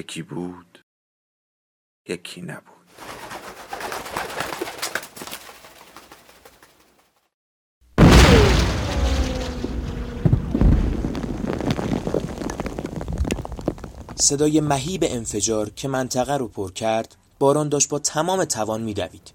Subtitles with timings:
[0.00, 0.84] یکی بود
[2.08, 2.64] یکی نبود.
[14.14, 19.32] صدای مهیب انفجار که منطقه رو پر کرد باران داشت با تمام توان میدوید.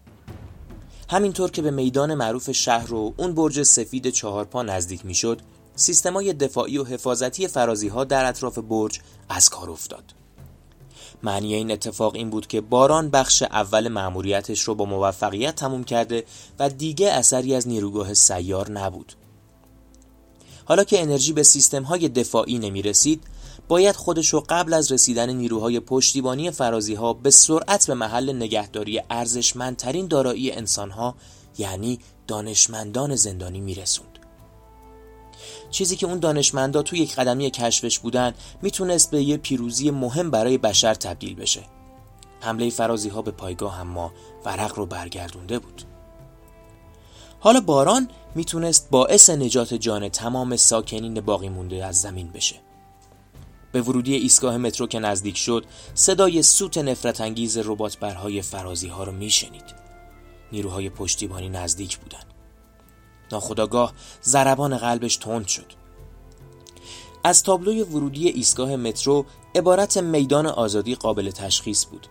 [1.09, 5.41] همینطور که به میدان معروف شهر و اون برج سفید چهارپا نزدیک می‌شد
[5.75, 10.24] سیستمای دفاعی و حفاظتی فرازی ها در اطراف برج از کار افتاد.
[11.25, 16.23] معنی این اتفاق این بود که باران بخش اول مأموریتش رو با موفقیت تموم کرده
[16.59, 19.13] و دیگه اثری از نیروگاه سیار نبود.
[20.65, 23.23] حالا که انرژی به سیستم های دفاعی نمی رسید،
[23.67, 29.01] باید خودش رو قبل از رسیدن نیروهای پشتیبانی فرازی ها به سرعت به محل نگهداری
[29.09, 31.15] ارزشمندترین دارایی انسان ها
[31.57, 34.14] یعنی دانشمندان زندانی میرسوند.
[35.71, 40.57] چیزی که اون دانشمندا توی یک قدمی کشفش بودن می‌تونست به یه پیروزی مهم برای
[40.57, 41.63] بشر تبدیل بشه.
[42.41, 44.11] حمله فرازی ها به پایگاه ما
[44.45, 45.83] ورق رو برگردونده بود.
[47.39, 52.55] حالا باران می‌تونست باعث نجات جان تمام ساکنین باقی مونده از زمین بشه.
[53.71, 59.03] به ورودی ایستگاه مترو که نزدیک شد صدای سوت نفرت انگیز ربات برهای فرازی ها
[59.03, 59.85] رو میشنید.
[60.51, 62.34] نیروهای پشتیبانی نزدیک بودن.
[63.31, 65.73] ناخداگاه ضربان قلبش تند شد.
[67.23, 72.07] از تابلوی ورودی ایستگاه مترو عبارت میدان آزادی قابل تشخیص بود.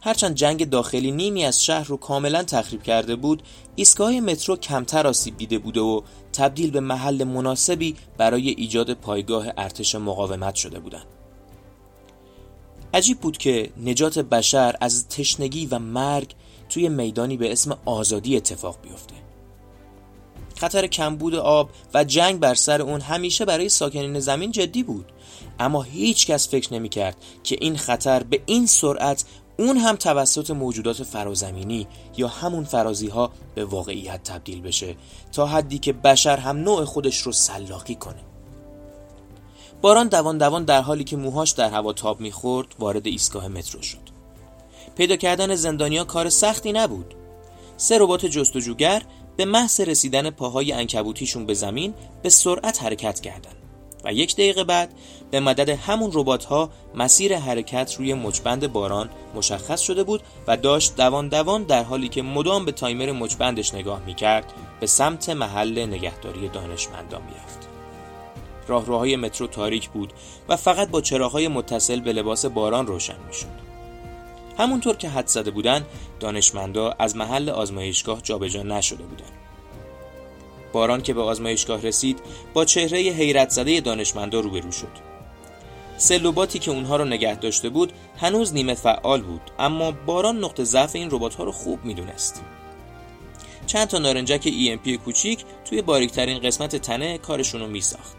[0.00, 3.42] هرچند جنگ داخلی نیمی از شهر رو کاملا تخریب کرده بود
[3.76, 6.00] ایستگاه مترو کمتر آسیب دیده بوده و
[6.32, 11.06] تبدیل به محل مناسبی برای ایجاد پایگاه ارتش مقاومت شده بودند.
[12.94, 16.34] عجیب بود که نجات بشر از تشنگی و مرگ
[16.68, 19.14] توی میدانی به اسم آزادی اتفاق بیفته.
[20.56, 25.12] خطر کمبود آب و جنگ بر سر اون همیشه برای ساکنین زمین جدی بود.
[25.60, 29.24] اما هیچ کس فکر نمی کرد که این خطر به این سرعت
[29.58, 34.96] اون هم توسط موجودات فرازمینی یا همون فرازی ها به واقعیت تبدیل بشه
[35.32, 38.20] تا حدی که بشر هم نوع خودش رو سلاقی کنه.
[39.82, 44.14] باران دوان دوان در حالی که موهاش در هوا تاب می‌خورد وارد ایستگاه مترو شد.
[44.96, 47.14] پیدا کردن زندانیا کار سختی نبود.
[47.76, 49.02] سه ربات جستجوگر
[49.36, 53.56] به محض رسیدن پاهای انکبوتیشون به زمین به سرعت حرکت کردند
[54.04, 54.94] و یک دقیقه بعد
[55.30, 60.96] به مدد همون ربات ها مسیر حرکت روی مچبند باران مشخص شده بود و داشت
[60.96, 66.48] دوان دوان در حالی که مدام به تایمر مچبندش نگاه می‌کرد به سمت محل نگهداری
[66.48, 67.68] دانشمندان می‌رفت.
[68.68, 70.12] راهروهای مترو تاریک بود
[70.48, 73.73] و فقط با چراغهای متصل به لباس باران روشن می‌شد.
[74.58, 75.84] همونطور که حد زده بودن
[76.20, 79.32] دانشمندا از محل آزمایشگاه جابجا نشده بودند.
[80.72, 82.20] باران که به آزمایشگاه رسید
[82.54, 85.14] با چهره حیرت زده دانشمندا روبرو شد.
[85.96, 90.96] سلوباتی که اونها رو نگه داشته بود هنوز نیمه فعال بود اما باران نقطه ضعف
[90.96, 92.42] این ربات ها رو خوب می‌دونست.
[93.66, 98.16] چند تا نارنجک EMP کوچیک توی باریکترین قسمت تنه کارشون رو میساخت.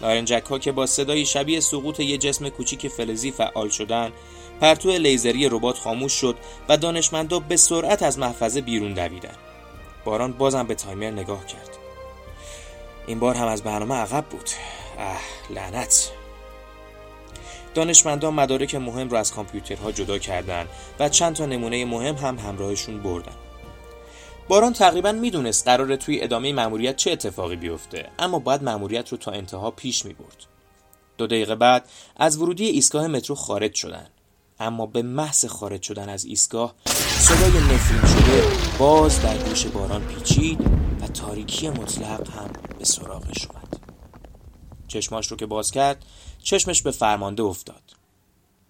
[0.00, 4.12] نارنجک ها که با صدای شبیه سقوط یه جسم کوچیک فلزی فعال شدن
[4.60, 6.36] پرتو لیزری ربات خاموش شد
[6.68, 9.34] و دانشمندا به سرعت از محفظه بیرون دویدن.
[10.04, 11.76] باران بازم به تایمر نگاه کرد.
[13.06, 14.50] این بار هم از برنامه عقب بود.
[14.98, 16.10] اه لعنت.
[17.74, 23.02] دانشمندان مدارک مهم را از کامپیوترها جدا کردند و چند تا نمونه مهم هم همراهشون
[23.02, 23.36] بردن.
[24.48, 29.30] باران تقریبا می‌دونست قراره توی ادامه مأموریت چه اتفاقی بیفته اما باید مأموریت رو تا
[29.30, 30.46] انتها پیش می برد.
[31.18, 34.10] دو دقیقه بعد از ورودی ایستگاه مترو خارج شدند.
[34.60, 36.74] اما به محض خارج شدن از ایستگاه
[37.18, 38.42] صدای نفرین شده
[38.78, 40.60] باز در گوش باران پیچید
[41.00, 43.80] و تاریکی مطلق هم به سراغش اومد.
[44.88, 46.04] چشماش رو که باز کرد
[46.42, 47.82] چشمش به فرمانده افتاد.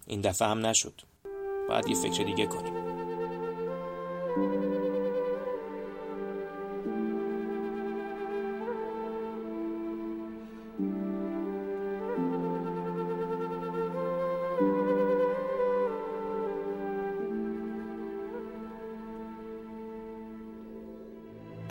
[0.07, 1.01] این دفعه هم نشد.
[1.69, 2.73] باید یه فکر دیگه کنیم.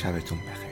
[0.00, 0.69] شبتون بخیر.